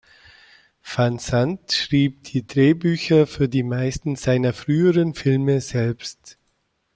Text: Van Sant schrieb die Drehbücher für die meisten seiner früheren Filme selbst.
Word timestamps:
Van 0.81 1.19
Sant 1.19 1.73
schrieb 1.73 2.23
die 2.23 2.47
Drehbücher 2.47 3.27
für 3.27 3.47
die 3.47 3.61
meisten 3.61 4.15
seiner 4.15 4.51
früheren 4.51 5.13
Filme 5.13 5.61
selbst. 5.61 6.39